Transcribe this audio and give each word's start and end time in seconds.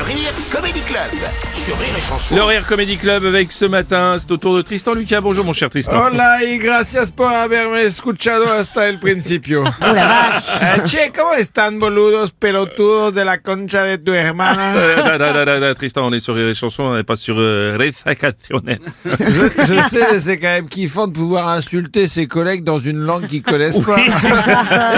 Le 0.00 0.06
Rire 0.06 0.32
Comedy 0.50 0.80
Club 0.80 1.10
sur 1.52 1.78
Rire 1.78 1.94
et 1.94 2.00
Chanson. 2.00 2.34
Le 2.34 2.42
Rire 2.42 2.66
Comedy 2.66 2.96
Club 2.96 3.26
avec 3.26 3.52
ce 3.52 3.66
matin, 3.66 4.16
c'est 4.18 4.30
au 4.30 4.38
tour 4.38 4.56
de 4.56 4.62
Tristan 4.62 4.94
Lucas. 4.94 5.20
Bonjour 5.20 5.44
mon 5.44 5.52
cher 5.52 5.68
Tristan. 5.68 5.92
Hola 5.94 6.42
y 6.42 6.56
gracias 6.56 7.12
por 7.12 7.30
haberme 7.30 7.82
escuchado 7.82 8.50
hasta 8.50 8.88
el 8.88 8.98
principio. 8.98 9.64
Eh, 10.62 10.82
che, 10.84 11.12
¿cómo 11.16 11.34
están, 11.34 11.78
boludos 11.78 12.32
pelotudos 12.32 13.12
de 13.14 13.24
la 13.24 13.38
concha 13.38 13.82
de 13.82 13.98
tu 13.98 14.12
hermana? 14.12 14.74
Euh, 14.76 14.96
da, 14.96 15.18
da, 15.18 15.32
da, 15.32 15.44
da, 15.44 15.58
da, 15.58 15.74
Tristan, 15.74 16.04
on 16.04 16.12
est 16.12 16.20
sur 16.20 16.34
Rire 16.34 16.48
et 16.48 16.54
Chanson, 16.54 16.82
on 16.84 16.94
n'est 16.96 17.02
pas 17.02 17.16
sur 17.16 17.36
euh, 17.38 17.76
Réfacationnel. 17.78 18.80
Je, 19.04 19.64
je 19.66 19.88
sais, 19.88 20.20
c'est 20.20 20.38
quand 20.38 20.48
même 20.48 20.68
kiffant 20.68 21.06
de 21.06 21.12
pouvoir 21.12 21.48
insulter 21.48 22.08
ses 22.08 22.26
collègues 22.26 22.64
dans 22.64 22.78
une 22.78 22.98
langue 22.98 23.26
qu'ils 23.26 23.42
connaissent 23.42 23.80
pas. 23.80 23.98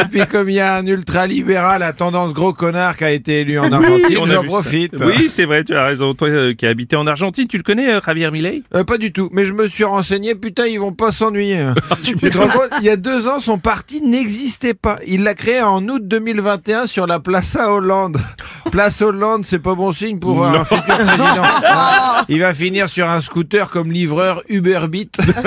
Et 0.00 0.04
puis 0.10 0.26
comme 0.30 0.48
il 0.48 0.56
y 0.56 0.60
a 0.60 0.76
un 0.76 0.86
ultra-libéral 0.86 1.82
à 1.82 1.92
tendance 1.92 2.32
gros 2.34 2.52
connard 2.52 2.96
qui 2.96 3.04
a 3.04 3.10
été 3.10 3.40
élu 3.40 3.58
en 3.58 3.72
Argentine, 3.72 4.18
on 4.18 4.24
a 4.24 4.34
j'en 4.34 4.42
vu 4.42 4.91
Oui, 5.00 5.28
c'est 5.28 5.44
vrai, 5.44 5.64
tu 5.64 5.74
as 5.74 5.84
raison. 5.84 6.14
Toi 6.14 6.28
euh, 6.28 6.54
qui 6.54 6.66
habité 6.66 6.96
en 6.96 7.06
Argentine, 7.06 7.46
tu 7.48 7.56
le 7.56 7.62
connais, 7.62 7.92
euh, 7.94 8.00
Javier 8.04 8.30
Milei? 8.30 8.62
Euh, 8.74 8.84
pas 8.84 8.98
du 8.98 9.12
tout, 9.12 9.28
mais 9.32 9.44
je 9.46 9.52
me 9.52 9.66
suis 9.68 9.84
renseigné, 9.84 10.34
putain, 10.34 10.66
ils 10.66 10.78
vont 10.78 10.92
pas 10.92 11.12
s'ennuyer. 11.12 11.60
hein. 11.60 11.74
tu 12.04 12.16
te 12.16 12.36
rends 12.38 12.48
compte, 12.48 12.70
il 12.80 12.84
y 12.86 12.90
a 12.90 12.96
deux 12.96 13.26
ans, 13.28 13.38
son 13.38 13.58
parti 13.58 14.00
n'existait 14.02 14.74
pas. 14.74 14.98
Il 15.06 15.22
l'a 15.22 15.34
créé 15.34 15.62
en 15.62 15.86
août 15.88 16.02
2021 16.06 16.86
sur 16.86 17.06
la 17.06 17.20
Plaza 17.20 17.72
Hollande. 17.72 18.18
Place 18.70 19.02
Hollande, 19.02 19.44
c'est 19.44 19.58
pas 19.58 19.74
bon 19.74 19.92
signe 19.92 20.18
pour 20.18 20.44
un 20.46 20.64
futur 20.64 20.96
président. 20.96 21.42
Ah, 21.64 22.24
il 22.28 22.40
va 22.40 22.54
finir 22.54 22.88
sur 22.88 23.08
un 23.08 23.20
scooter 23.20 23.70
comme 23.70 23.90
livreur 23.92 24.42
Uber 24.48 24.80
Beat. 24.88 25.18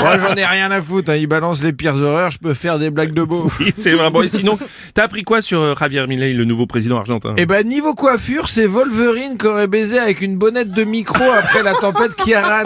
Moi, 0.00 0.18
j'en 0.18 0.34
ai 0.34 0.44
rien 0.44 0.70
à 0.70 0.80
foutre. 0.80 1.10
hein. 1.10 1.16
Il 1.16 1.26
balance 1.26 1.62
les 1.62 1.72
pires 1.72 1.94
horreurs, 1.96 2.30
je 2.30 2.38
peux 2.38 2.54
faire 2.54 2.78
des 2.78 2.90
blagues 2.90 3.12
de 3.14 3.22
beau. 3.22 3.50
Oui, 3.60 3.72
c'est 3.76 3.92
vrai. 3.92 4.10
Bon, 4.10 4.22
et 4.22 4.28
sinon, 4.28 4.58
t'as 4.94 5.04
appris 5.04 5.22
quoi 5.22 5.42
sur 5.42 5.60
euh, 5.60 5.74
Javier 5.78 6.06
Milei, 6.06 6.32
le 6.32 6.44
nouveau 6.44 6.66
président 6.66 6.98
argentin? 6.98 7.34
Eh 7.36 7.46
ben 7.46 7.66
niveau 7.66 7.94
coiffure, 7.94 8.43
c'est 8.48 8.66
Wolverine 8.66 9.36
qui 9.38 9.46
aurait 9.46 9.66
baisé 9.66 9.98
avec 9.98 10.20
une 10.20 10.36
bonnette 10.36 10.70
de 10.70 10.84
micro 10.84 11.22
après 11.22 11.62
la 11.62 11.74
tempête 11.74 12.14
Kiaran. 12.16 12.64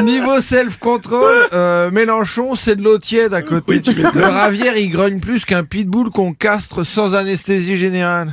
niveau 0.02 0.40
self-control, 0.40 1.48
euh, 1.52 1.90
Mélenchon, 1.90 2.54
c'est 2.54 2.76
de 2.76 2.82
l'eau 2.82 2.98
tiède 2.98 3.34
à 3.34 3.42
côté. 3.42 3.80
le 4.14 4.24
Ravière, 4.24 4.76
il 4.76 4.88
grogne 4.90 5.20
plus 5.20 5.44
qu'un 5.44 5.64
pitbull 5.64 6.10
qu'on 6.10 6.32
castre 6.32 6.84
sans 6.84 7.14
anesthésie 7.14 7.76
générale. 7.76 8.32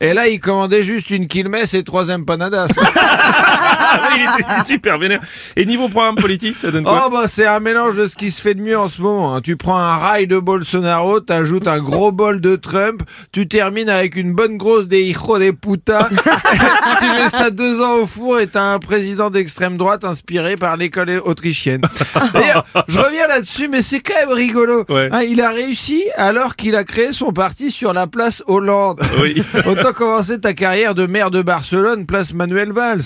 Et 0.00 0.12
là, 0.12 0.28
il 0.28 0.40
commandait 0.40 0.82
juste 0.82 1.10
une 1.10 1.26
quilmesse 1.26 1.74
et 1.74 1.82
trois 1.82 2.10
empanadas. 2.10 2.68
Ah, 3.78 4.08
il, 4.16 4.22
était, 4.22 4.50
il 4.60 4.66
super 4.66 4.98
vénère. 4.98 5.20
Et 5.56 5.64
niveau 5.64 5.88
programme 5.88 6.14
politique, 6.16 6.56
ça 6.58 6.70
donne 6.70 6.84
quoi 6.84 7.04
Oh 7.06 7.10
bah 7.10 7.24
c'est 7.26 7.46
un 7.46 7.60
mélange 7.60 7.96
de 7.96 8.06
ce 8.06 8.16
qui 8.16 8.30
se 8.30 8.40
fait 8.40 8.54
de 8.54 8.60
mieux 8.60 8.78
en 8.78 8.88
ce 8.88 9.00
moment. 9.02 9.34
hein. 9.34 9.40
Tu 9.42 9.56
prends 9.56 9.78
un 9.78 9.96
rail 9.96 10.26
de 10.26 10.38
Bolsonaro, 10.38 11.20
t'ajoutes 11.20 11.66
un 11.68 11.78
gros 11.78 12.12
bol 12.12 12.40
de 12.40 12.56
Trump, 12.56 13.02
tu 13.32 13.48
termines 13.48 13.88
avec 13.90 14.16
une 14.16 14.34
bonne 14.34 14.56
grosse 14.56 14.86
des 14.86 15.02
hijos 15.02 15.38
des 15.38 15.52
putas, 15.52 16.08
tu 17.00 17.06
mets 17.06 17.28
ça 17.30 17.50
deux 17.50 17.80
ans 17.82 17.96
au 18.02 18.06
four 18.06 18.38
et 18.40 18.46
t'as 18.46 18.72
un 18.74 18.78
président 18.78 19.30
d'extrême 19.30 19.76
droite 19.76 20.04
inspiré 20.04 20.56
par 20.56 20.76
l'école 20.76 21.20
autrichienne. 21.24 21.82
D'ailleurs, 22.34 22.64
je 22.88 22.98
reviens 22.98 23.26
là-dessus, 23.26 23.68
mais 23.68 23.82
c'est 23.82 24.00
quand 24.00 24.14
même 24.14 24.32
rigolo. 24.32 24.84
Ouais. 24.88 25.08
Hein, 25.12 25.22
il 25.22 25.40
a 25.40 25.50
réussi 25.50 26.02
alors 26.16 26.56
qu'il 26.56 26.76
a 26.76 26.84
créé 26.84 27.12
son 27.12 27.32
parti 27.32 27.70
sur 27.70 27.92
la 27.92 28.06
place 28.06 28.42
Hollande. 28.46 29.00
Oui. 29.20 29.42
Autant 29.66 29.92
commencer 29.92 30.40
ta 30.40 30.52
carrière 30.54 30.94
de 30.94 31.06
maire 31.06 31.30
de 31.30 31.42
Barcelone, 31.42 32.06
place 32.06 32.32
Manuel 32.34 32.72
Valls. 32.72 33.02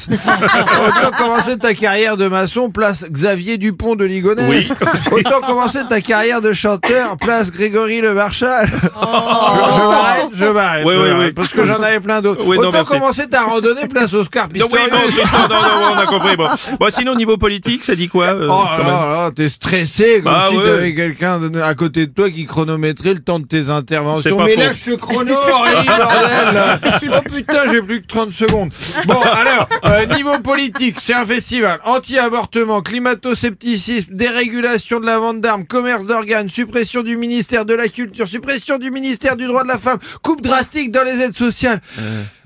Autant 0.89 1.17
commencer 1.17 1.59
ta 1.59 1.75
carrière 1.75 2.17
de 2.17 2.29
maçon, 2.29 2.71
place 2.71 3.05
Xavier 3.11 3.59
Dupont 3.59 3.97
de 3.97 4.05
Ligonnès. 4.05 4.49
Oui. 4.49 4.69
Autant 5.13 5.41
commencer 5.41 5.81
ta 5.89 6.01
carrière 6.01 6.41
de 6.41 6.53
chanteur, 6.53 7.17
place 7.17 7.51
Grégory 7.51 8.01
Le 8.01 8.15
Marchal. 8.15 8.67
Je, 8.69 8.77
je 8.77 9.83
m'arrête, 9.83 10.27
je 10.33 10.45
m'arrête. 10.47 10.87
Oui, 10.87 10.95
oui, 10.99 11.11
oui. 11.21 11.33
Parce 11.33 11.53
que 11.53 11.65
j'en 11.65 11.83
avais 11.83 12.01
plein 12.01 12.21
d'autres. 12.21 12.45
Oui, 12.47 12.57
non, 12.57 12.65
Autant 12.65 12.73
merci. 12.73 12.93
commencer 12.93 13.27
ta 13.29 13.43
randonnée, 13.43 13.87
place 13.89 14.13
Oscar 14.15 14.49
Non, 14.49 14.53
oui, 14.55 14.61
Pistorius. 14.61 14.91
bon, 14.91 15.23
Tristan, 15.23 15.49
non, 15.49 15.63
non, 15.63 15.93
on 15.95 15.99
a 15.99 16.07
compris. 16.07 16.37
Bon. 16.37 16.47
Bon, 16.79 16.87
sinon, 16.91 17.15
niveau 17.15 17.37
politique, 17.37 17.85
ça 17.85 17.95
dit 17.95 18.09
quoi 18.09 18.27
euh, 18.27 18.49
Oh 18.51 19.31
t'es 19.35 19.49
stressé 19.49 20.21
comme 20.23 20.33
Ah 20.35 20.49
si 20.51 20.57
t'avais 20.57 20.95
quelqu'un 20.95 21.41
à 21.63 21.75
côté 21.75 22.07
de 22.07 22.13
toi 22.13 22.31
qui 22.31 22.47
chronométrait 22.47 23.15
le 23.15 23.21
temps 23.21 23.39
de 23.41 23.47
tes 23.47 23.69
interventions. 23.71 24.43
Mais 24.45 24.55
faux. 24.55 24.61
lâche 24.61 24.77
ce 24.77 24.91
chrono, 24.93 25.35
Aurélie, 25.35 25.87
bordel. 25.87 26.81
Oh 27.17 27.31
putain, 27.33 27.61
j'ai 27.71 27.83
plus 27.83 28.03
que 28.03 28.07
30 28.07 28.33
secondes. 28.33 28.71
Bon, 29.07 29.21
alors, 29.21 29.69
euh, 29.85 30.07
niveau 30.07 30.39
politique, 30.47 30.99
c'est 31.01 31.13
un 31.13 31.25
festival 31.25 31.81
anti-avortement, 31.85 32.81
climato-scepticisme, 32.81 34.15
dérégulation 34.15 35.01
de 35.01 35.07
la 35.07 35.19
vente 35.19 35.41
d'armes, 35.41 35.65
commerce 35.65 36.07
d'organes, 36.07 36.49
suppression 36.49 37.03
du 37.03 37.17
ministère 37.17 37.65
de 37.65 37.75
la 37.75 37.89
Culture, 37.89 38.29
suppression 38.29 38.79
du 38.79 38.93
ministère 38.93 39.35
du 39.35 39.49
droit 39.49 39.65
de 39.65 39.69
la 39.69 39.79
femme, 39.79 39.99
coupe 40.23 40.43
drastique 40.43 40.93
dans 40.93 41.03
les 41.03 41.21
aides 41.21 41.35
sociales. 41.35 41.81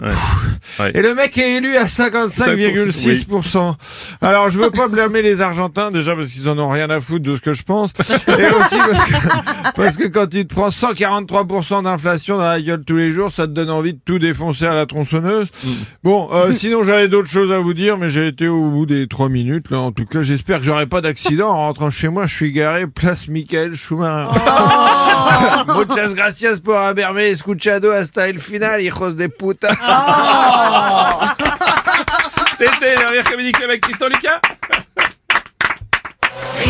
Ouais. 0.03 0.09
Ouais. 0.79 0.93
Et 0.95 1.03
le 1.03 1.15
mec 1.15 1.37
est 1.37 1.57
élu 1.57 1.77
à 1.77 1.85
55,6%. 1.85 3.75
Alors, 4.23 4.49
je 4.49 4.59
veux 4.59 4.71
pas 4.71 4.89
blâmer 4.89 5.21
les 5.21 5.43
Argentins, 5.43 5.91
déjà 5.91 6.17
parce 6.17 6.29
qu'ils 6.31 6.49
en 6.49 6.59
ont 6.59 6.71
rien 6.71 6.89
à 6.89 7.01
foutre 7.01 7.25
de 7.25 7.37
ce 7.37 7.41
que 7.43 7.53
je 7.53 7.65
pense. 7.65 7.93
Et 8.29 8.47
aussi 8.47 8.79
parce 8.79 9.05
que, 9.05 9.73
parce 9.77 9.97
que 9.99 10.05
quand 10.07 10.27
tu 10.27 10.47
te 10.47 10.55
prends 10.55 10.71
143% 10.71 11.83
d'inflation 11.83 12.39
dans 12.39 12.49
la 12.49 12.63
gueule 12.63 12.83
tous 12.83 12.97
les 12.97 13.11
jours, 13.11 13.31
ça 13.31 13.47
te 13.47 13.53
donne 13.53 13.69
envie 13.69 13.93
de 13.93 14.01
tout 14.03 14.19
défoncer 14.19 14.65
à 14.65 14.75
la 14.75 14.87
tronçonneuse. 14.87 15.49
Bon, 16.03 16.31
euh, 16.33 16.53
sinon 16.53 16.83
j'avais 16.83 17.09
d'autres 17.09 17.29
choses 17.29 17.53
à 17.53 17.59
vous 17.59 17.75
dire, 17.75 17.90
mais 17.97 18.09
j'ai 18.09 18.29
été 18.29 18.49
au 18.49 18.71
bout 18.71 18.87
des 18.87 19.07
trois 19.09 19.29
minutes, 19.29 19.71
là. 19.71 19.79
En 19.81 19.93
tout 19.93 20.05
cas, 20.05 20.23
j'espère 20.23 20.59
que 20.59 20.65
j'aurai 20.65 20.87
pas 20.87 21.01
d'accident. 21.01 21.49
En 21.49 21.67
rentrant 21.67 21.91
chez 21.91 22.09
moi, 22.09 22.27
je 22.27 22.35
suis 22.35 22.53
garé 22.53 22.87
place 22.87 23.29
Michael 23.29 23.75
Schumacher. 23.75 24.39
Muchas 25.75 26.15
gracias 26.15 26.61
por 26.61 26.77
haberme 26.77 27.29
escuchado 27.29 27.93
hasta 27.93 28.29
el 28.29 28.39
final, 28.39 28.81
hijos 28.81 29.17
de 29.17 29.29
puta. 29.29 29.69
C'était 32.57 32.95
le 32.97 33.09
Rire 33.11 33.25
Comedy 33.25 33.53
Club 33.53 33.71
avec 33.71 33.83
Tristan 33.83 34.09
Lucas. 34.09 34.41